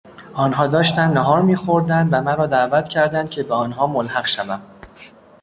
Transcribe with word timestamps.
آنها 0.33 0.67
داشتند 0.67 1.13
نهار 1.13 1.41
میخوردند 1.41 2.13
ومرا 2.13 2.47
دعوت 2.47 2.89
کردند 2.89 3.29
که 3.29 3.43
به 3.43 3.53
آنها 3.53 3.87
ملحق 3.87 4.27
شوم. 4.27 4.61